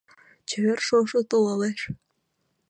[0.49, 1.79] Чевер шошо толалеш.